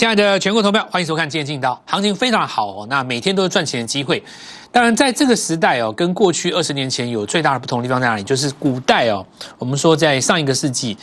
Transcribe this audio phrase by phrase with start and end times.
[0.00, 2.86] 亲爱的全国投票，欢迎收看《今天进刀》，行情非常好哦。
[2.88, 4.24] 那每天都是赚钱的机会。
[4.72, 8.22] 当然，在这个时代哦，跟过去二十年前有最大的不同地方在哪里？
[8.22, 9.22] 就是古代哦，
[9.58, 10.96] 我们说在上一个世纪，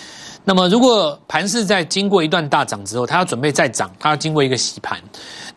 [0.46, 5.00] 那么如果盘市在经过一段大涨之后，它要准备再涨，它要经过一个洗盘。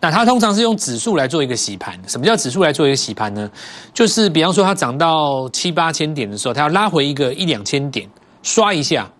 [0.00, 1.98] 那它通常是用指数来做一个洗盘。
[2.06, 3.50] 什么叫指数来做一个洗盘呢？
[3.94, 8.06] 就是比方说它涨到七八千点的时候，它要拉回一个一两千点，
[8.42, 9.10] 刷一下。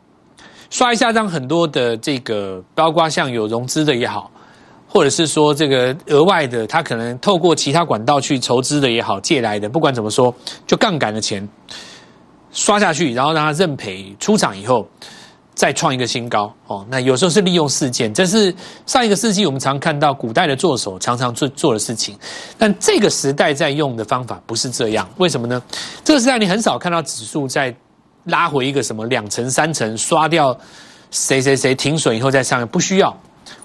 [0.70, 4.30] 刷一下，让很多的这个，包括像有融资的也好，
[4.88, 10.32] 或者是说这个额外的，他可能透过其他管道去筹资的也好，借来的，不管怎么说，
[10.68, 11.46] 就杠杆的钱
[12.52, 14.88] 刷下去，然后让他认赔出场以后，
[15.54, 16.86] 再创一个新高哦。
[16.88, 18.54] 那有时候是利用事件，这是
[18.86, 22.16] 上一个世纪我们常看到古代的作手常常做做的事情，
[22.56, 25.60] 但这个时代在用的方法不是这样，为什么呢？
[26.04, 27.74] 这个时代你很少看到指数在。
[28.24, 30.56] 拉回一个什么两层三层，刷掉
[31.10, 33.16] 谁谁谁停损以后再上，不需要。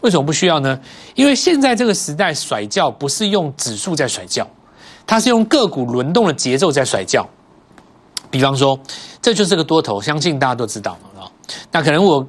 [0.01, 0.79] 为什么不需要呢？
[1.13, 4.47] 因为现在这个时代甩轿不是用指数在甩轿，
[5.05, 7.27] 它是用个股轮动的节奏在甩轿。
[8.31, 8.79] 比方说，
[9.21, 11.25] 这就是个多头，相信大家都知道啊。
[11.71, 12.27] 那可能我。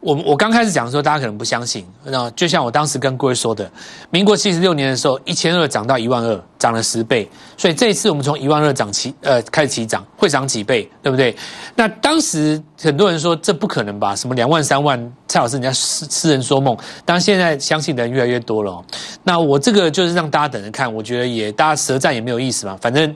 [0.00, 1.84] 我我刚开始讲的时候，大家可能不相信。
[2.04, 3.68] 那就像我当时跟各位说的，
[4.10, 7.28] 民国七十六年的时候，一千二涨到一万二，涨了十倍。
[7.56, 11.34] 所以这一次我们从一万二涨起，呃，开始起涨，会涨几倍，对不对？
[11.74, 14.14] 那当时很多人说这不可能吧？
[14.14, 15.12] 什么两万三万？
[15.26, 16.76] 蔡老师，人家痴痴人说梦。
[17.04, 18.80] 当然现在相信的人越来越多了。
[19.24, 20.92] 那我这个就是让大家等着看。
[20.94, 22.78] 我觉得也大家舌战也没有意思嘛。
[22.80, 23.14] 反正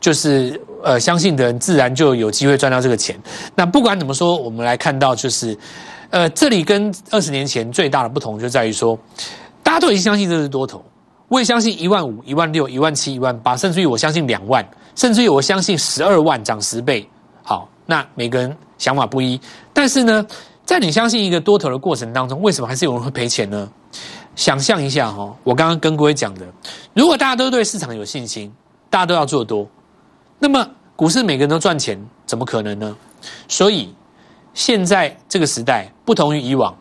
[0.00, 3.16] 就是呃，相信的人自然就有机会赚到这个钱。
[3.54, 5.54] 那不管怎么说，我们来看到就是。
[6.12, 8.98] 呃，这里跟二十年前最大的不同就在于说，
[9.62, 10.84] 大家都已经相信这是多头，
[11.26, 14.62] 我也相信一万五、一万六、一万七、一万八，甚至于我相信两万，
[14.94, 17.08] 甚至于我相信十二万涨十倍。
[17.42, 19.40] 好，那每个人想法不一，
[19.72, 20.26] 但是呢，
[20.66, 23.66] 在你相信一个多头的过程当中，为什么还是有人会赔钱呢？
[24.36, 26.46] 想象一下哈，我刚刚跟各位讲的，
[26.92, 28.52] 如果大家都对市场有信心，
[28.90, 29.66] 大家都要做多，
[30.38, 30.62] 那么
[30.94, 32.94] 股市每个人都赚钱，怎么可能呢？
[33.48, 33.94] 所以。
[34.54, 36.74] 现在这个时代不同于以往，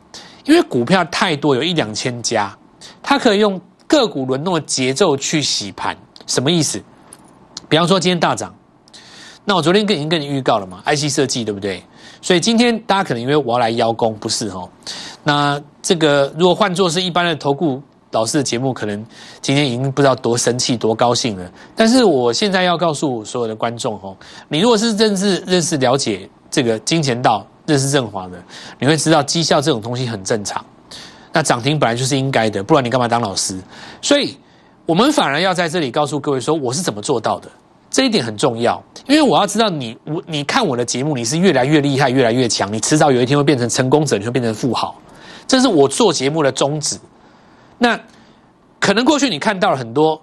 [0.45, 2.55] 因为股票太多，有一两千家，
[3.01, 5.95] 它可以用个股轮动的节奏去洗盘。
[6.27, 6.81] 什么意思？
[7.69, 8.53] 比方说今天大涨，
[9.45, 11.83] 那我昨天跟已经跟你预告了嘛，IC 设计对不对？
[12.21, 14.69] 所以今天大家可能因为我要来邀功，不是哦。
[15.23, 19.05] 那这个如果换作是一般的投顾老师的节目，可能
[19.41, 21.51] 今天已经不知道多生气、多高兴了。
[21.75, 24.15] 但是我现在要告诉所有的观众哦，
[24.49, 27.47] 你如果是认识、认识、了解这个金钱道。
[27.71, 28.37] 这是振华的，
[28.79, 30.63] 你会知道绩效这种东西很正常。
[31.31, 33.57] 那涨停本来就是应该的，不然你干嘛当老师？
[34.01, 34.37] 所以，
[34.85, 37.49] 我们反而要在这里告诉各位说，我是怎么做到的。
[37.89, 44.93] 这一点很重要，因为我要知道你，我你看我的节目，你是越来越厉害，越来越强，你迟早有一天会变成成功者，你会变成富豪。
[45.47, 46.99] 这是我做节目的宗旨。
[47.77, 47.99] 那
[48.79, 50.21] 可能过去你看到了很多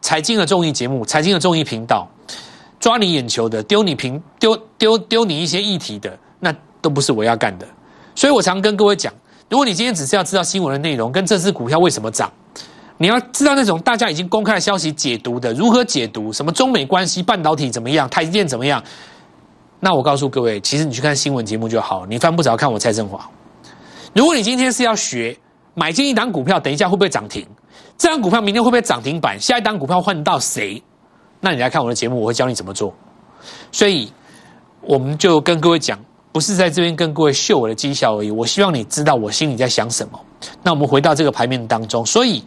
[0.00, 2.08] 财经的综艺节目、财经的综艺频道，
[2.80, 6.18] 抓你眼球的，丢你平丢丢丢你一些议题的，
[6.88, 7.66] 都不是我要干的，
[8.14, 9.12] 所以我常跟各位讲，
[9.50, 12.32] 如果你今天只是要知道新闻的内容跟这支股票为什么涨，
[12.96, 18.82] 你要知道那种大家已经公开的消息解读的如何解读，什么中美关系、半导体怎么样、台积电怎么样，
[19.80, 23.28] 那我告诉各位，其实你去看新闻节目就好，你翻不着看我蔡振华。
[24.14, 25.36] 如果你今天是要学
[25.74, 27.46] 买进一档股票，等一下会不会涨停？
[27.98, 29.38] 这档股票明天会不会涨停板？
[29.38, 30.82] 下一档股票换到谁？
[31.40, 32.94] 那你来看我的节目，我会教你怎么做。
[33.70, 34.10] 所以
[34.80, 35.98] 我们就跟各位讲。
[36.38, 40.20] 不是在这边跟各位秀我的绩效而已，我希望你知道我心里在想什么。
[40.62, 42.44] 那我们回到这个盘面当中，所以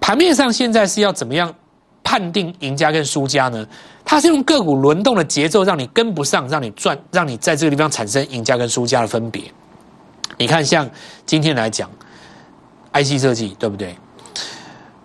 [0.00, 1.54] 盘面上现在是要怎么样
[2.02, 3.66] 判定赢家跟输家呢？
[4.06, 9.42] 它是用个股轮动的节奏让你跟不上，让你赚，让你在这个地方产生赢家跟输家的分别。
[10.38, 10.88] 你看，像
[11.26, 11.90] 今天来讲
[12.94, 13.94] ，IC 设计对不对？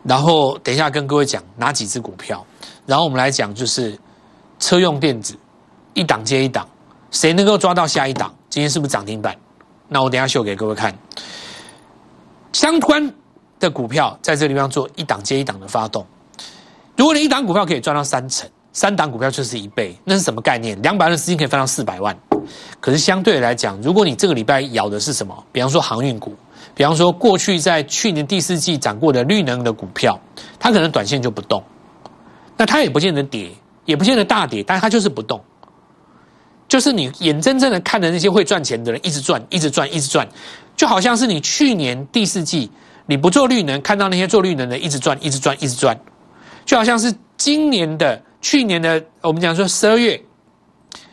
[0.03, 2.45] 然后等一下跟各位讲哪几只股票，
[2.85, 3.99] 然后我们来讲就是
[4.57, 5.35] 车用电子，
[5.93, 6.65] 一档接一档。
[7.11, 8.33] 谁能够抓到下一档？
[8.49, 9.35] 今天是不是涨停板？
[9.87, 10.93] 那我等下秀给各位看。
[12.51, 13.13] 相关
[13.59, 16.05] 的股票在这个地方做一档接一档的发动。
[16.95, 20.81] 如果你一档股票可以赚到三成，三档股票就是一倍，那是什么概念？
[20.81, 22.17] 两百万的资金可以翻到四百万。
[22.79, 25.43] 可是相对来讲，如果你这个礼拜咬的是什么？
[25.51, 26.33] 比方说航运股，
[26.73, 30.19] 比方说过去在去年第四季涨过的绿能的股票，
[30.59, 31.63] 它可能短线就不动。
[32.55, 33.51] 那它也不见得跌，
[33.83, 35.43] 也不见得大跌，但它就是不动。
[36.67, 40.27] 就是你眼睁睁的看着那些会赚钱的人一直赚，一直赚，一直赚，
[40.75, 42.69] 就好像是你去年第四季
[43.05, 45.97] 你不做绿能，看到那些做绿能的一直赚，一直赚，一直赚，
[46.65, 50.19] 就好像是今年的、去年的，我们讲说十二月，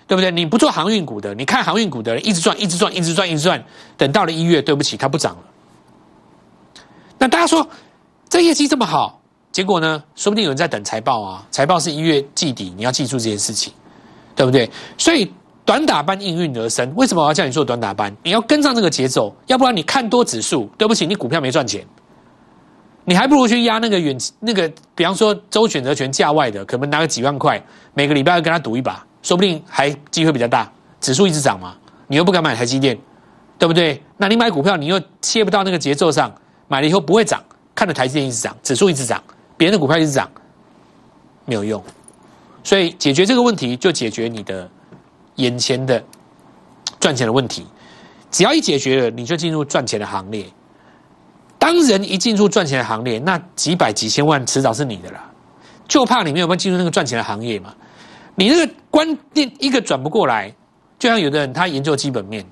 [0.06, 0.31] 对不对？
[0.31, 3.62] 你不做航运股的，你看航运股的人一直赚，一直赚，一直赚，一直赚，
[3.96, 5.43] 等到了一月，对不起，它不涨了。
[7.19, 7.69] 那大家说
[8.28, 9.20] 这业绩这么好，
[9.52, 10.02] 结果呢？
[10.16, 13.72] 说不定有人在等财报啊，财报是一月季底，你要记住这件事情，
[14.34, 14.69] 对不对？
[14.96, 15.31] 所以
[15.64, 16.93] 短打班应运而生。
[16.97, 18.14] 为什么我要叫你做短打班？
[18.23, 21.87] 你要跟上这个节奏，要不然你看多指数，对不起，你股票没赚钱。
[23.05, 27.61] 你还不如去压那个远那个，比方说周选择权价外的，可能拿个几万块，
[27.94, 30.70] 每个礼拜要跟他赌一把，说不定还机会比较大。
[31.00, 31.75] 指数一直涨嘛，
[32.06, 32.97] 你又不敢买台积电，
[33.58, 34.00] 对不对？
[34.17, 36.32] 那你买股票，你又切不到那个节奏上，
[36.69, 37.43] 买了以后不会涨，
[37.75, 39.20] 看着台积电一直涨，指数一直涨，
[39.56, 40.31] 别人的股票一直涨，
[41.44, 41.82] 没有用。
[42.62, 44.70] 所以解决这个问题，就解决你的
[45.43, 46.03] 眼前的
[47.00, 47.67] 赚钱的问题。
[48.31, 50.47] 只要一解决了，你就进入赚钱的行列。
[51.59, 55.31] 当人一进入赚钱的行列，那几百几千万迟早是你的啦。
[55.87, 57.75] 就怕你没有办法进入那个赚钱的行业嘛。
[58.35, 60.50] 你那个观念一个转不过来，
[60.99, 62.44] 就像有的人他研究基本面，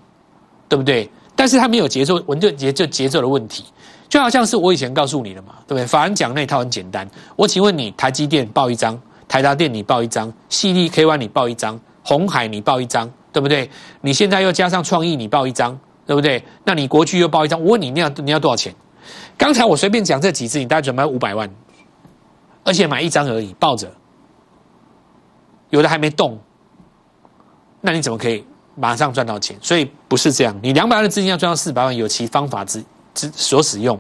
[0.69, 1.09] 对不对？
[1.35, 3.65] 但是他没有节奏，我就节就节奏的问题。
[4.11, 5.87] 就好像是我以前告诉你的嘛，对不对？
[5.87, 7.09] 法人讲那套很简单。
[7.37, 13.71] 我请问你，台积电报一张，台达电你报一张，细粒 K Y 你报一张，红海你报一张，对不对？
[14.01, 16.43] 你现在又加上创意你报一张，对不对？
[16.65, 18.75] 那你国巨又报一张，我问你，你要你要多少钱？
[19.37, 21.49] 刚才我随便讲这几次，你大概准备五百万，
[22.65, 23.91] 而且买一张而已，抱着，
[25.71, 26.39] 有的还没动，
[27.81, 28.45] 那你怎么可以
[28.77, 29.57] 马上赚到钱？
[29.61, 33.99] 所以不是这样，你两百万的资金要赚到四百万，有其方法之之所使用。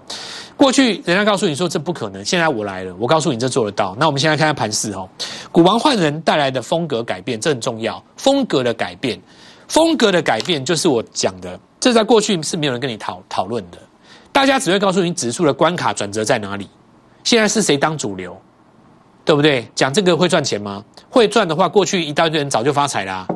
[0.56, 3.96] 过去人家告诉你说这不可能，现在我来了，我告诉你这做得到。
[3.98, 5.08] 那我们现在看看盘势哦，
[5.52, 8.02] 股王换人带来的风格改变，这很重要。
[8.16, 9.20] 风格的改变，
[9.68, 13.78] 风格的改变就是我讲的，这在过去是没有人跟你讨讨论的。
[14.32, 16.68] 大家只会告诉你指数的关卡转折在哪里，
[17.24, 18.40] 现在是谁当主流，
[19.24, 19.66] 对不对？
[19.74, 20.84] 讲这个会赚钱吗？
[21.08, 23.26] 会赚的话，过去一大堆人早就发财啦。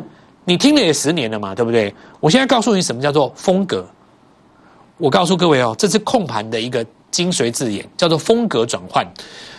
[0.45, 1.93] 你听了也十年了嘛，对不对？
[2.21, 3.85] 我现在告诉你什么叫做风格。
[4.99, 9.05] 我告诉各位哦，这是控盘的一个精髓字眼，叫做风格转换。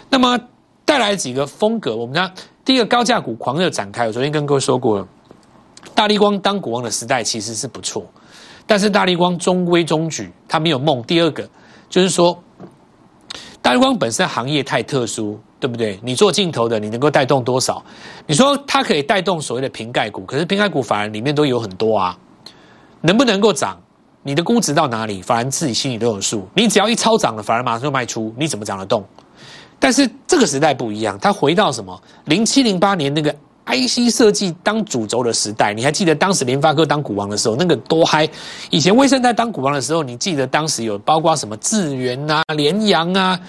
[0.10, 0.40] 那么
[0.86, 2.32] 带来几个风格，我们讲
[2.64, 4.06] 第一个高价股狂热展开。
[4.06, 5.08] 我昨天跟各位说过了，
[5.96, 8.06] 大力光当股王的时代其实是不错。
[8.68, 11.02] 但是大力光中规中矩，它没有梦。
[11.04, 11.48] 第二个
[11.90, 12.38] 就是说，
[13.62, 16.00] 大力光本身行业太特殊，对不对？
[16.02, 17.84] 你做镜头的，你能够带动多少？
[18.26, 22.18] 你说它可以带动所谓的瓶盖股，可是瓶盖股反而里面都有很多啊，
[23.02, 23.78] 能不能够涨？
[24.24, 25.22] 你的估值到哪里？
[25.22, 26.48] 反而自己心里都有数。
[26.56, 29.06] 你只要一超涨了，反而马上就卖出，你怎么涨得动？
[29.80, 32.02] 但是这个时代不一样，它回到什么？
[32.26, 33.36] 零七零八年那个。
[33.68, 38.30] IC 设计当主轴的时代，你还记得当时联发科当股王的时候，那个多嗨！
[38.70, 43.40] 以前威盛在当股王的时候，你记得当时有包括什么智源啊、联阳啊、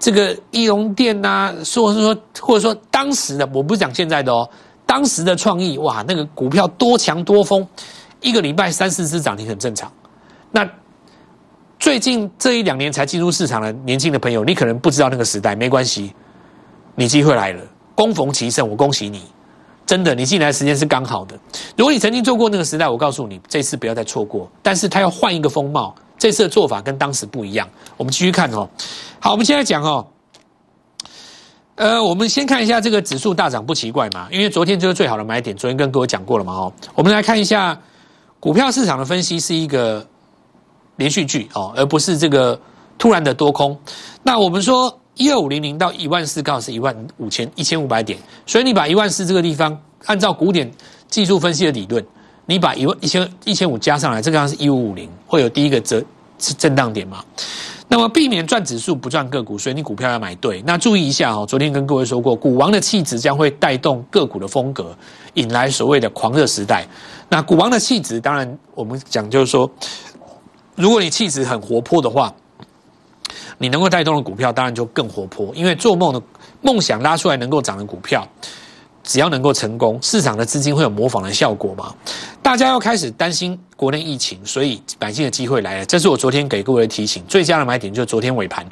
[0.00, 4.50] 这个易龙电啊，说是说或者说当时的，我不是讲现在的哦，
[4.84, 7.64] 当时的创意哇，那个股票多强多疯，
[8.20, 9.88] 一个礼拜三四只涨停很正常。
[10.50, 10.68] 那
[11.82, 16.14] 最近这一两年才进入市场的年轻的朋友，你可能不知道那个时代，没关系，
[16.94, 17.60] 你机会来了，
[17.96, 19.24] 恭逢其盛，我恭喜你。
[19.84, 21.36] 真的，你进来的时间是刚好的。
[21.76, 24.48] 如果你曾经做过那个时代，我告诉你，这次不要再错过。
[24.62, 27.68] 但是他要换一个风貌，这次的做法跟当时不一样。
[27.96, 28.70] 我们继续看哦。
[29.18, 30.06] 好，我们现在讲哦。
[31.74, 35.56] 呃，我们先看一下这个指数大涨不奇怪嘛，因为昨天就是最好的买点。
[35.56, 36.72] 昨天跟各位讲过了嘛，哦。
[36.94, 37.76] 我们来看一下
[38.38, 40.06] 股票市场的分析是一个
[40.96, 42.58] 连续剧哦，而不是这个
[42.98, 43.78] 突然的多空。
[44.22, 44.98] 那我们说。
[45.14, 50.68] 一二五零零到一万四，刚好是一万五千一千五百点，所以你把一万四这个地方，按照古典
[51.06, 52.02] 技术分析的理论，
[52.46, 56.02] 你把一万一千一千五加上来，这个方是一五五零，会有第一个折
[56.38, 57.22] 是震荡点嘛？
[57.88, 60.62] 那么避免赚指数不赚个股，所以你股票要买对。
[60.62, 64.96] 那注意一下哦，昨天跟各位说过，股王的气质将会带动个股的风格，
[65.34, 66.86] 引来所谓的狂热时代。
[67.28, 69.70] 那股王的气质，当然我们讲就是说，
[70.74, 72.32] 如果你气质很活泼的话。
[73.58, 76.20] 你能够带动的股票当然就更活泼，因为做梦的
[76.62, 78.26] 梦想拉出来能够涨的股票，
[79.04, 81.94] 只要能够成功，市场的资金会有模仿的效果嘛？
[82.42, 85.86] 大家要开始担心国内疫情，所以买进的机会来了。
[85.86, 88.66] 这是我昨天给各位的提醒，最佳的买点就是昨天尾盘，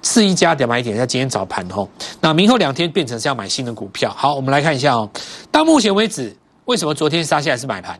[0.00, 1.88] 次一家的买点在今天早盘吼。
[2.20, 4.14] 那明后两天变成是要买新的股票。
[4.16, 5.10] 好，我们来看一下哦。
[5.50, 6.34] 到目前为止，
[6.66, 7.98] 为什么昨天杀下来是买盘？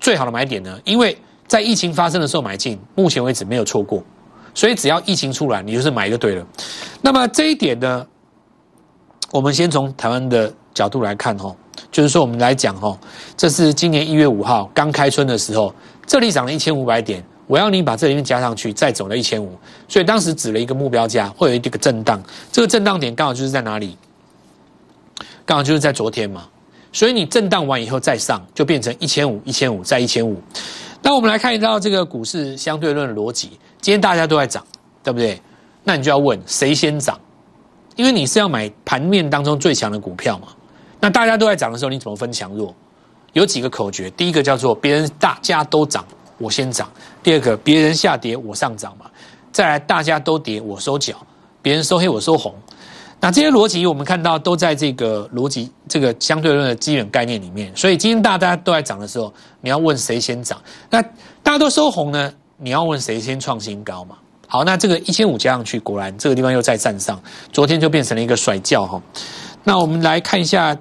[0.00, 0.80] 最好的买点呢？
[0.84, 1.16] 因为
[1.46, 4.02] 在疫情发生的时候买进，目前为止没有错过。
[4.54, 6.46] 所以只要疫情出来，你就是买就对了。
[7.02, 8.06] 那么这一点呢，
[9.30, 11.54] 我们先从台湾的角度来看哦，
[11.92, 12.98] 就是说我们来讲哦，
[13.36, 15.74] 这是今年一月五号刚开春的时候，
[16.06, 19.54] 这里涨了一千五百点，我要你把这里面加上去，再走了一千五，
[19.86, 22.18] 所以当时指了一个目标价，会有一个震荡，
[22.50, 23.96] 这个震荡点刚好就是在哪里？
[25.44, 26.48] 刚好就是在昨天嘛，
[26.92, 30.40] 所以你震荡完以后再上，就变成一千五、一千五再一千五。
[31.02, 33.58] 那我们来看一道这个股市相对论的逻辑。
[33.80, 34.64] 今天大家都在涨，
[35.02, 35.40] 对不对？
[35.84, 37.18] 那你就要问谁先涨，
[37.94, 40.48] 因为你是要买盘面当中最强的股票嘛。
[40.98, 42.74] 那大家都在涨的时候，你怎么分强弱？
[43.34, 46.04] 有几个口诀，第一个叫做别人大家都涨，
[46.38, 46.88] 我先涨；
[47.22, 49.06] 第二个别人下跌，我上涨嘛。
[49.52, 51.14] 再来大家都跌，我收脚；
[51.62, 52.52] 别人收黑，我收红。
[53.26, 57.74] 那这些逻辑我们看到都在这个逻辑这个相对论的基本概念里面。
[57.74, 60.56] 所以今天大家都在涨的时候，你要问谁先涨？
[60.88, 61.02] 那
[61.42, 62.32] 大家都收红呢？
[62.56, 64.14] 你要问谁先创新高嘛？
[64.46, 67.20] 好，那这个一千五加上去，果然这个地方又再站上，
[67.52, 69.02] 昨天就变成了一个甩轿哈。
[69.64, 70.76] 那我们来看一下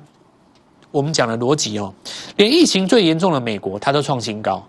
[0.92, 1.92] 我们讲的逻辑哦，
[2.38, 4.64] 连疫情最严重的美国，它都创新高，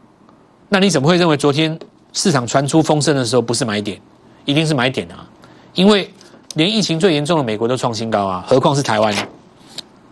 [0.71, 1.79] 那你怎么会认为昨天
[2.15, 4.01] 市场传出风声的时候不是买点，
[4.47, 5.29] 一定是买点啊？
[5.75, 6.11] 因为
[6.57, 9.15] 连疫情最严重的美国都创新高啊，何况是台湾，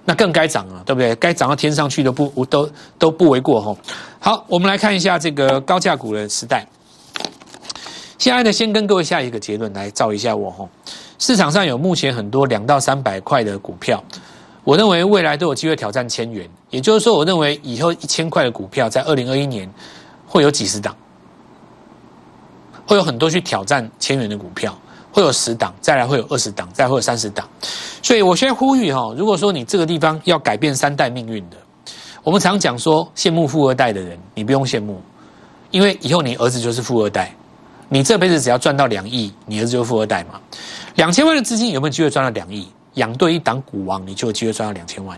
[0.04, 1.14] 那更该涨啊，对不对？
[1.16, 3.76] 该涨到天上去都不都都不为过吼。
[4.20, 6.66] 好，我们来看一下这个高价股的时代。
[8.18, 10.68] 现在呢，先跟各位下一个结论来照一下我吼。
[11.18, 14.04] 市场上有目前很多两到三百块的股票，
[14.64, 16.46] 我认为未来都有机会挑战千元。
[16.68, 19.66] 也就是说，我认为以后一千块的股票在二零二一年
[20.26, 20.94] 会有几十档，
[22.86, 24.76] 会有很多去挑战千元的股票，
[25.14, 27.48] 会有十档，再来会有二十档，再会有三十档。
[28.02, 31.56] 所以我先呼吁哈，如果说你这个地方要改变三代命运的，
[32.24, 35.00] 我们常讲说羡慕富二代的人，你不用羡慕，
[35.70, 37.32] 因为以后你儿子就是富二代。
[37.88, 40.40] 你这辈子只要赚到两亿，你儿子就富二代嘛？
[40.96, 42.68] 两千万的资金有没有机会赚到两亿？
[42.94, 45.16] 养对一档股王，你就有机会赚到两千万。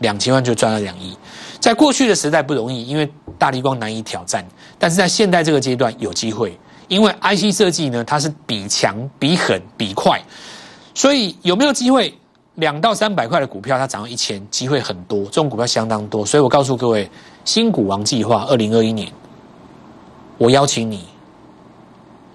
[0.00, 1.16] 两千万就赚到两亿，
[1.60, 4.44] 在过去的时代不容易，因为大力光难以挑战。
[4.76, 10.20] 但是在现代这个阶段有机会，因为 IC 设计呢，它是比强、比狠、比快，
[10.94, 12.12] 所以有没有机会？
[12.56, 15.24] 两到三百块的股票，它涨到一千，机会很多。
[15.24, 17.10] 这种股票相当多，所以我告诉各位，
[17.44, 19.12] 新股王计划二零二一年，
[20.38, 21.04] 我邀请你。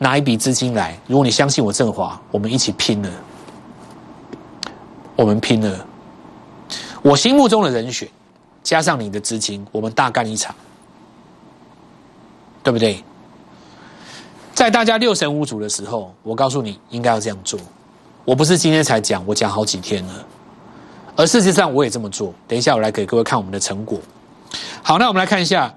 [0.01, 3.10] 拿一笔资金来，如果你相信我振华，我们一起拼了，
[5.15, 5.86] 我们拼了，
[7.01, 8.08] 我心目中的人选，
[8.63, 10.56] 加上你的资金，我们大干一场，
[12.63, 13.03] 对不对？
[14.60, 17.58] 在大家六神无主的时候，我告诉你应该要这样做。
[18.25, 20.13] 我不是今天才讲，我讲好几天了，
[21.16, 22.34] 而事实上我也这么做。
[22.46, 23.98] 等一下我来给各位看我们的成果。
[24.84, 25.74] 好，那我们来看一下，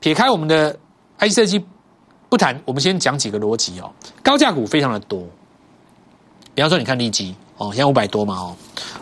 [0.00, 0.70] 撇开我们的
[1.18, 1.64] IC 设计。
[2.28, 3.90] 不谈，我们先讲几个逻辑哦。
[4.22, 5.24] 高价股非常的多，
[6.54, 8.54] 比方说你看利基哦，现在五百多嘛哦，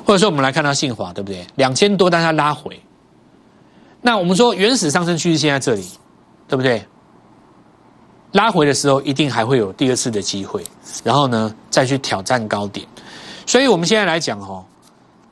[0.07, 1.45] 或者说我们来看到信华，对不对？
[1.57, 2.81] 两千多，但它拉回。
[4.01, 5.85] 那我们说原始上升趋势线在这里，
[6.47, 6.87] 对不对？
[8.33, 10.65] 拉回的时候一定还会有第二次的机会，
[11.03, 12.87] 然后呢再去挑战高点。
[13.47, 14.65] 所以我们现在来讲哦，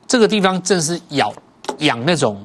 [0.07, 1.33] 这个地方正是咬
[1.79, 2.43] 养那种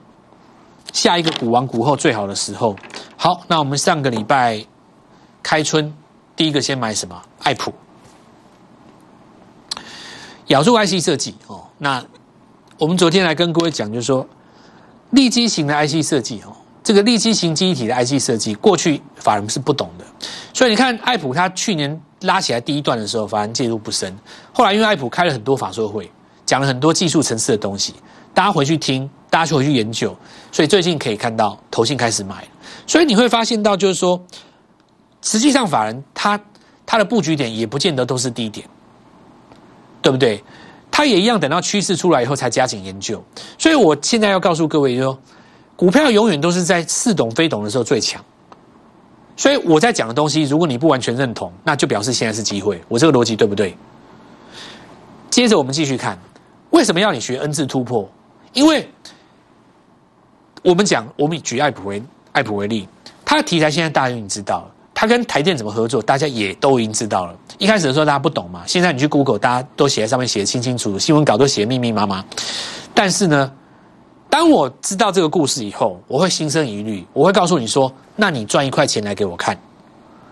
[0.92, 2.76] 下一个股王股后最好的时候。
[3.16, 4.64] 好，那我们上个礼拜。
[5.44, 5.92] 开春，
[6.37, 7.21] 第一个先买什么？
[7.40, 7.75] 爱普，
[10.47, 11.64] 咬住 IC 设计哦。
[11.78, 12.00] 那
[12.78, 14.25] 我们昨天来跟各位讲，就是说，
[15.11, 20.04] 立基型的 IC 设计哦，这个立基型记忆体的 IC 设计，过去法人是不懂的。
[20.52, 24.16] 所以你看，爱普它去年拉起来第一段的时候，法人介入不深。
[24.52, 26.10] 后来因为爱普开了很多法说会，
[26.44, 27.94] 讲了很多技术层次的东西，
[28.34, 30.16] 大家回去听，大家去回去研究，
[30.50, 32.46] 所以最近可以看到投信开始买。
[32.86, 34.20] 所以你会发现到，就是说。
[35.24, 36.40] 实际上，法人他
[36.84, 38.68] 他的布局点也不见得都是低点，
[40.02, 40.42] 对不对？
[40.90, 43.22] 他也一样，等到趋势出来以后才加紧研究。
[43.56, 45.16] 所以我现在要告诉各位，就说
[45.76, 48.22] 股票永远都是在似懂非懂的时候最强。
[49.36, 52.80] 所以我在讲的东西，如果你不完全认同，那就表示现在是机会。
[52.86, 53.76] 我这个逻辑对不对？
[55.30, 56.18] 接着我们继续看，
[56.70, 58.08] 为什么要你学 N 字突破？
[58.52, 58.86] 因为
[60.62, 62.02] 我们讲，我们举爱普为
[62.32, 62.86] 爱普为例，
[63.24, 64.74] 它的题材现在大家已经知道了。
[64.94, 67.34] 它跟台电怎么合作，大家也都已经知道了。
[67.58, 72.22] 一开始的时候大家不懂嘛，现在你去 Google，大家都写在上面写的清清楚楚，新闻稿都写的密密麻麻。
[72.94, 73.50] 但是呢，
[74.32, 79.54] 当我知道这个故事以后，我会心生疑虑，我会告诉你说：，那你赚一块钱来给我看，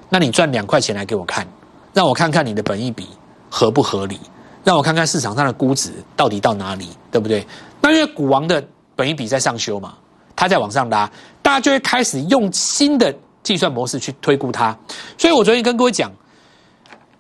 [0.09, 1.47] 那你赚两块钱来给我看，
[1.93, 3.09] 让我看看你的本意比
[3.51, 4.19] 合不合理，
[4.65, 7.47] 让我看看市场上的估值到底到哪里，对不对？
[7.79, 8.65] 那因为股王的
[8.97, 9.93] 本意比在上修嘛，
[10.35, 11.07] 它在往上拉，
[11.43, 13.15] 大家就会开始用新的。
[13.43, 14.77] 计算模式去推估它，
[15.17, 16.13] 所以我昨天跟各位讲，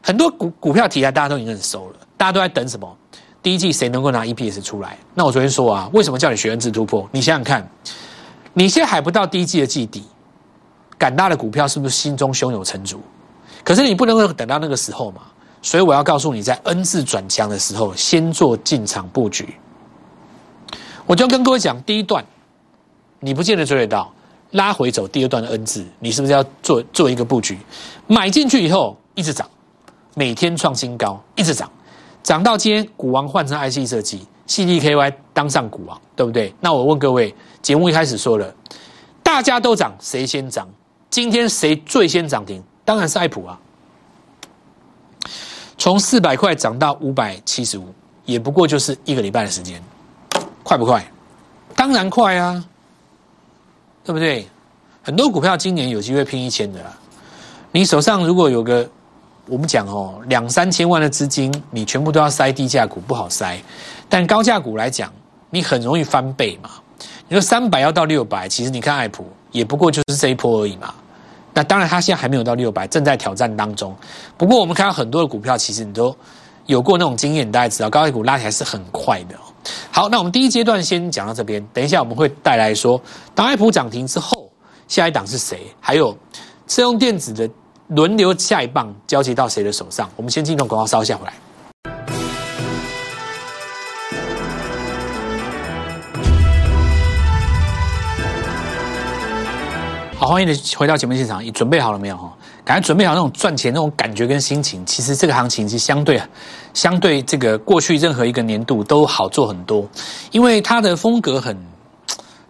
[0.02, 2.96] 很多股股票题材大家都已经很熟了，大家都在等什么？
[3.42, 4.98] 第一季谁能够拿 EPS 出来？
[5.14, 7.08] 那我昨天说啊，为什么叫你学恩智突破？
[7.12, 7.66] 你想想看，
[8.52, 10.04] 你现在还不到第一季的季底，
[10.98, 13.00] 敢大的股票是不是心中胸有成竹？
[13.64, 15.22] 可是你不能够等到那个时候嘛，
[15.62, 19.54] 所以我要告诉你，在 N 字转强的时候，先做进场布局。
[21.06, 22.24] 我就跟各位讲，第一段
[23.20, 24.12] 你不见得追得到。
[24.52, 27.56] 拉回走第二段的 N 字，你是不是要做做一个布局？
[28.08, 29.48] 买进去以后一直涨，
[30.16, 31.70] 每天创新高，一直涨，
[32.22, 36.54] 涨到今天股王换成 IC 设计，CDKY 当上股王，对不对？
[36.60, 38.54] 那我问各位，节目一开始说了，
[39.22, 40.68] 大家都涨，谁先涨？
[41.08, 42.62] 今天谁最先涨停？
[42.84, 43.58] 当然是爱普啊，
[45.78, 47.86] 从四百块涨到五百七十五，
[48.24, 49.82] 也不过就是一个礼拜的时间，
[50.62, 51.04] 快不快？
[51.74, 52.64] 当然快啊，
[54.04, 54.46] 对不对？
[55.02, 56.96] 很多股票今年有机会拼一千的啦。
[57.72, 58.88] 你手上如果有个，
[59.50, 63.58] 我们讲哦，两三千万的资金，你全部都要塞低价股，不好塞。
[64.08, 65.12] 但高价股来讲，
[65.50, 66.70] 你很容易翻倍嘛。
[67.26, 70.94] 你说三百要到六百，其实你看爱普也不过就是这一波而已嘛。
[71.52, 73.92] 那当然，它现在还没有到六百，正在挑战当中。
[74.38, 76.14] 不过我们看到很多的股票，其实你都
[76.66, 79.34] 有过那种经验，大概知道高价股拉起来是很快的。
[79.90, 83.00] 好，那我们第一阶段先讲到这边，等一下我们会带来说，
[83.34, 84.48] 当爱普涨停之后，
[84.86, 85.66] 下一档是谁？
[85.80, 86.16] 还有
[86.68, 87.50] 车用电子的。
[87.90, 90.08] 轮流下一棒交接到谁的手上？
[90.14, 91.32] 我们先进入广告，稍下回来。
[100.16, 102.16] 好，欢迎你回到节目现场，你准备好了没有？
[102.16, 102.32] 哈，
[102.64, 104.86] 赶快准备好那种赚钱那种感觉跟心情。
[104.86, 106.22] 其实这个行情是相对
[106.72, 109.84] 相对这个过去任何一个年度都好做很多，
[110.30, 111.56] 因为它的风格很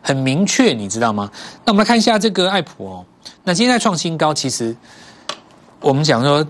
[0.03, 1.31] 很明确，你知道吗？
[1.65, 3.07] 那我们来看一下这个爱普哦，
[3.43, 4.77] 那今天在创新高，其实。
[5.81, 6.47] 我们讲说，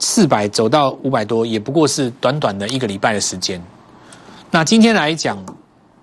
[0.00, 3.62] 四百走到五百多，也不过是短短的一个礼拜的时间。
[4.50, 5.38] 那今天来讲，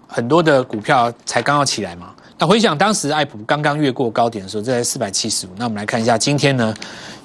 [0.07, 2.13] 很多的股票才刚要起来嘛。
[2.37, 5.49] 那回想当时爱普刚刚越过高点的时候，在四百七十五。
[5.57, 6.73] 那我们来看一下今天呢，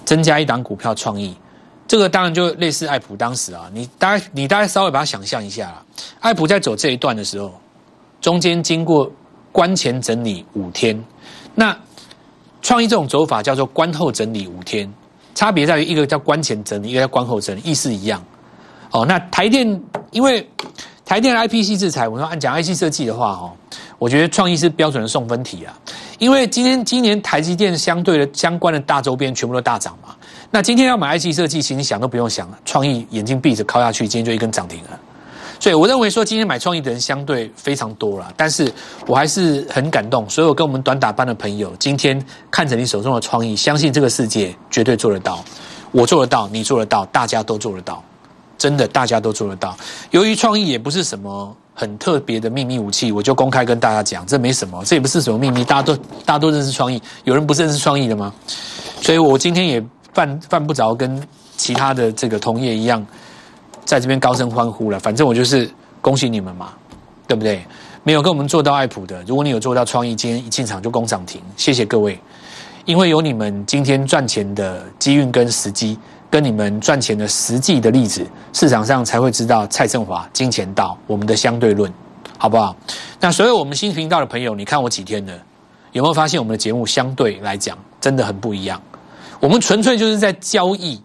[0.05, 1.37] 增加一档股票创意，
[1.87, 5.83] 这个当然就类似爱普当时啊，你大概你大概稍微把它想象一下啦。
[6.19, 7.55] 爱普在走这一段的时候，
[8.21, 9.11] 中间经过
[9.53, 11.01] 关前整理五天，
[11.55, 11.75] 那
[12.63, 14.93] 创意这种走法叫做关后整理五天。
[15.37, 18.25] 差别在于一个叫关前整理，一个叫关后整理，意思一样。
[18.91, 20.49] 哦，那台电因为
[21.05, 23.53] 台电的 IPC 制裁，我说按讲 IC 设计的话，哦，
[23.99, 25.79] 我觉得创意是标准的送分题啊。
[26.19, 30.17] 因为今天今年台积电相对的相关的大周边全部都大涨嘛，
[30.51, 34.99] 那今天要买 IC 设计，其实想都不用想了，创意眼睛闭着靠下去，今天就一根涨停了。
[35.59, 38.71] 所以我认为说今天买创意的人相对非常多了，但是
[39.07, 40.29] 我还是很感动。
[40.29, 45.45] 所有跟我们短打班的朋友，今天看着你手中的创意，相信这个世界绝对做得到，
[45.93, 48.03] 我做得到，你做得到，大家都做得到，
[48.59, 49.77] 真的大家都做得到。
[50.11, 58.33] 由于创意也不是什么很特别的秘密武器，我就公开跟大家讲，这没什么，这也不是什么秘密，大家都大家都认识创意，有人不认识创意的吗？
[59.01, 61.23] 所以我今天也犯犯不着跟
[61.57, 63.05] 其他的这个同业一样。
[63.87, 65.71] 在这边高声欢呼了，反正我就是
[66.03, 66.75] 恭喜你们嘛，
[67.27, 67.65] 对不对？
[68.03, 72.21] 没有跟我们做到爱普的，如果你有做到创意，今天一进场就攻涨停，谢谢各位，
[72.85, 75.99] 因为有你们今天赚钱的机运跟时机，
[76.31, 81.93] 跟你们赚钱的实际的例子，市场上才会知道蔡振华金钱道我们的相对论，
[82.39, 82.77] 好不好？
[83.21, 85.33] 那所有我们新频道的朋友，你看我几天了，
[85.93, 88.81] 有没有发现我们的节目相对来讲真的很不一样？
[89.41, 91.01] 我们纯粹就是在交易，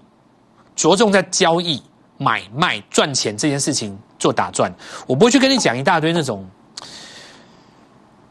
[0.75, 1.81] 着重在交易。
[2.21, 4.71] 买卖赚钱这件事情做打转，
[5.07, 6.45] 我不会去跟你讲一大堆那种，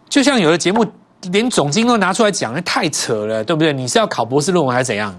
[0.08, 0.86] 就像有的节目
[1.32, 3.72] 连总经都拿出来讲，那太扯了，对不对？
[3.72, 5.12] 你是要考博士论文还是怎样？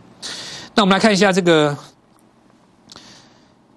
[0.73, 1.77] 那我们来看一下这个，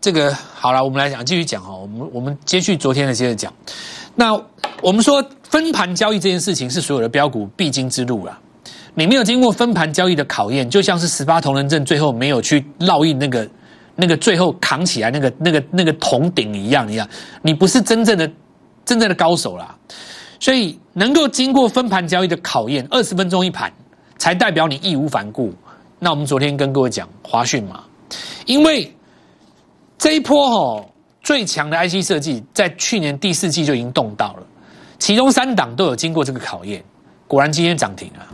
[0.01, 1.81] 这个好了，我们来讲继续讲哦。
[1.83, 3.53] 我们我们接续昨天的接着讲。
[4.15, 4.33] 那
[4.81, 8.39] 我们说分盘交易这件事情是所有的标股必经之路了。
[8.95, 13.45] 你没有经过分盘交易的考验，就像是十八铜人阵最后没有去烙印那个。
[13.97, 17.09] 那个最后扛起来那个那个那个铜鼎一样一样，
[17.43, 18.29] 你不是真正的
[18.85, 19.75] 真正的高手啦，
[20.41, 23.73] 所以能够经过分盘交易的考验，二十分钟一盘，
[24.19, 25.53] 才代表你义无反顾。
[26.01, 27.85] 那我们昨天跟各位讲华讯嘛，
[28.47, 28.93] 因为
[29.97, 30.85] 这一波哦
[31.23, 34.47] 最强的 IC 设计在去年第四季就已经动到了，
[34.99, 36.83] 其中三档都有经过这个考验，
[37.29, 38.27] 果然今天涨停啊。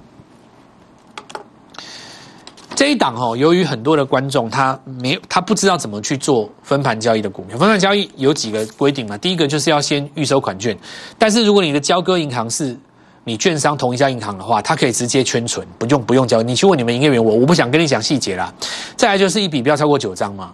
[2.80, 9.18] 这一档哦，由于很多的观众他没他不知道怎么去做分盘交易的股票，分盘交易有几个规定嘛？
[9.18, 10.74] 第一个就是要先预收款券，
[11.18, 12.74] 但是如果你的交割银行是
[13.22, 16.40] 你券商同一家银行的话，它可以直接圈存，不用不用交。
[16.40, 18.50] 你去问你们营业员，我我不想跟你讲细节啦。
[18.96, 20.50] 再来就是一笔不要超过九张嘛，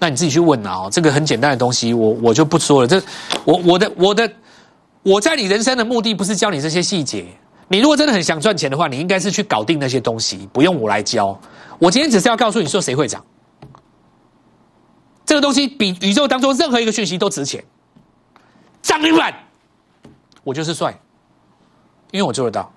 [0.00, 0.72] 那你自己去问啦。
[0.72, 2.88] 哦，这个很简单的东西，我我就不说了。
[2.88, 3.00] 这
[3.44, 4.28] 我我的我的
[5.04, 7.26] 我在你人生的目的不是教你这些细节。
[7.72, 11.38] 你如果真的很想赚钱的话，你应该是去搞定那些东西，不用我来教。
[11.80, 13.24] 我今天只是要告诉你说谁会涨，
[15.24, 17.64] 这个东西比宇宙当中任何一个讯息都值钱。
[18.82, 19.34] 涨停板，
[20.44, 20.92] 我就是帅，
[22.12, 22.70] 因为我做得到。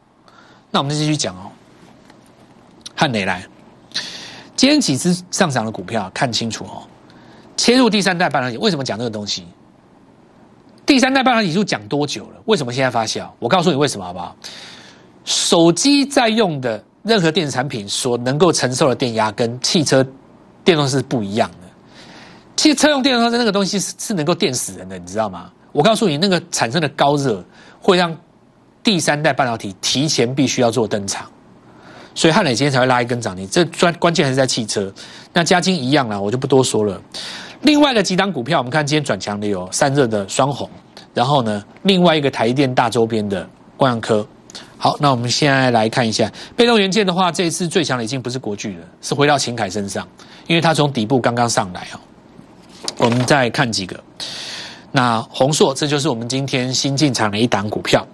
[0.72, 1.52] 那我们就继续讲哦。
[2.96, 3.46] 汉磊来，
[4.56, 6.88] 今天几只上涨的股票看清楚哦，
[7.58, 9.46] 切入第三代半导体，为什么讲这个东西？
[10.86, 12.42] 第三代半导体术讲多久了？
[12.46, 13.30] 为什么现在发酵？
[13.39, 14.34] 我告诉你为什么好不好？
[15.26, 20.06] 手机在用的任何电子产品所能够承受的电压，跟汽车
[20.63, 21.58] 电动是不一样的。
[22.56, 25.52] 汽车用电动车那个东西是是能够电死人的，你知道吗？
[25.72, 27.44] 我告诉你，那个产生的高热
[27.82, 28.16] 会让
[28.82, 31.26] 第三代半导体提前必须要做登场，
[32.16, 33.46] 所以汉磊今天才会拉一根涨停。
[33.50, 34.94] 这专关键还是在汽车。
[35.34, 37.02] 那嘉金一样啦，我就不多说了。
[37.63, 40.70] 另外的几档股票，我们看今天转强的有散热的双红，
[41.13, 44.26] 然后呢，另外一个台电大周边的光阳科。
[44.84, 50.06] 好，那我们现在来看一下被动元件的话，这一次最强的已经不是国巨了，是回到秦凯身上，
[50.46, 52.00] 因为它从底部刚刚上来哦。
[52.98, 53.98] 我们再看几个，
[54.91, 58.06] 那宏硕，这就是我们今天新进场的一档股票。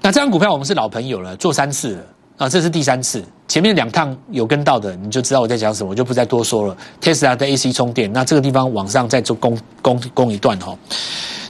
[0.00, 2.02] 那这张股票我们是老朋友了，做三次了
[2.40, 3.22] 啊，这是第三次。
[3.46, 6.74] 前面两趟有跟到的，你就知道我在讲什么，我就不再多说了。
[6.98, 10.74] Tesla 的 AC 充电，那这个地方往上再做攻攻攻一段哈。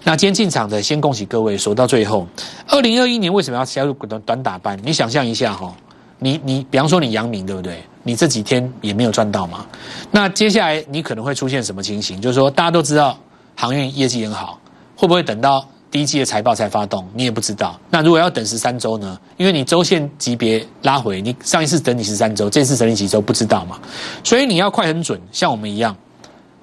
[0.03, 2.27] 那今天进场的，先恭喜各位，守到最后。
[2.67, 4.77] 二零二一年为什么要加入短短打班？
[4.83, 5.73] 你想象一下哈，
[6.19, 7.81] 你你比方说你阳明对不对？
[8.03, 9.65] 你这几天也没有赚到嘛？
[10.11, 12.21] 那接下来你可能会出现什么情形？
[12.21, 13.17] 就是说大家都知道
[13.55, 14.59] 航运业绩很好，
[14.97, 17.09] 会不会等到第一季的财报才发动？
[17.15, 17.79] 你也不知道。
[17.91, 19.19] 那如果要等十三周呢？
[19.37, 23.81] 因为你周线级别拉回，你上一次等你十三周，这次等你几周不知道嘛？
[24.23, 25.97] 所以你要快很准，像我们一样。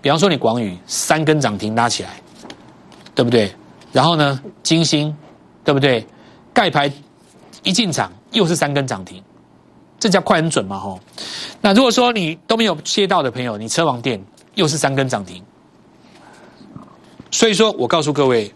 [0.01, 2.09] 比方说你广宇三根涨停拉起来，
[3.13, 3.53] 对不对？
[3.91, 5.13] 然后呢，金星，
[5.63, 6.05] 对不对？
[6.53, 6.89] 盖牌
[7.63, 9.21] 一进场又是三根涨停。
[9.99, 10.99] 这叫快很准嘛吼？
[11.59, 15.43] 那如果说你都没有切到的朋友，你车王店又是三根涨停，
[17.31, 18.53] 所以说我告诉各位，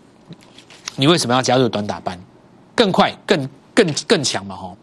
[1.01, 2.15] 你为什么要加入短打班？
[2.75, 4.77] 更快、更更更强嘛吼？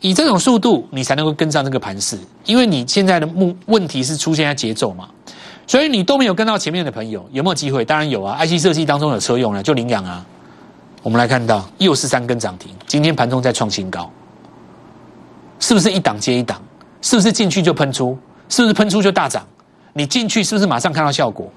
[0.00, 5.08] 以这种速度，你才能够跟上这个盘势，因为你现在的目问题是出现在节奏嘛，
[5.66, 7.84] 所以你都没有跟到前面的朋友，有没有机会？
[7.84, 10.24] 当然有啊！IC 设计当中有车用了，就领养啊。
[11.02, 14.08] 我们来看到又是三根涨停，今天盘中在创新高。
[15.58, 16.62] 是不是一档接一档？
[17.02, 18.16] 是不是进去就喷出？
[18.48, 19.44] 是不是喷出就大涨？
[19.92, 21.50] 你进去是不是马上看到效果？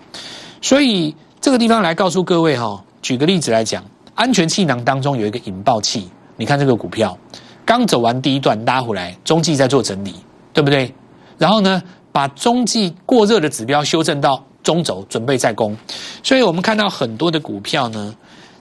[0.59, 3.83] 所以这个地方来告诉各位哈，举个例子来讲，
[4.15, 7.17] 安全气囊当中有一个引爆器，你看这个股票
[7.65, 10.15] 刚走完第一段拉回来，中继在做整理，
[10.53, 10.93] 对不对？
[11.37, 15.75] 然后呢，把中继过热的指标修正到中轴，准备再攻。
[16.23, 18.15] 所以我们看到很多的股票呢，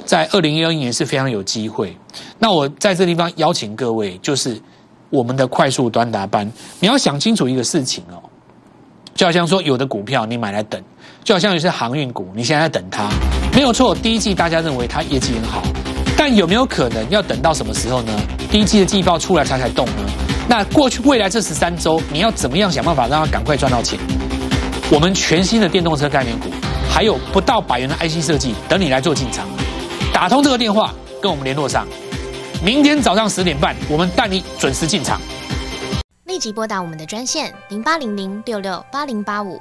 [0.05, 1.97] 在二零二一年是非常有机会。
[2.39, 4.61] 那我在这地方邀请各位，就是。
[5.13, 6.49] 我们的快速端达班，
[6.79, 8.23] 你要想清楚一个事情哦，
[9.13, 10.81] 就好像说有的股票你买来等，
[11.23, 13.09] 就好像有些航运股，你现在在等它，
[13.55, 13.95] 没有错。
[13.95, 15.63] 第一季大家认为它业绩很好，
[16.17, 18.13] 但有没有可能要等到什么时候呢？
[18.51, 20.03] 第一季的季报出来它才动呢？
[20.49, 23.99] 那过去未来这十三周，你要怎么样想办法让它赶快赚到钱？
[24.91, 26.49] 我们全新的电动车概念股，
[26.91, 29.47] 还有不到百元的 IC 设计，等你来做进场。
[30.13, 31.87] 打通这个电话，跟我们联络上。
[32.65, 35.21] 明天早上十点半，我们带你准时进场。
[36.25, 39.61] 立即拨打我们的专线零八零零六六八零八五